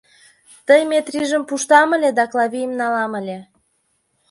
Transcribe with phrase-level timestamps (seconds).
[0.67, 3.39] Тый Метрижым пуштам ыле да Клавийым налам ыле.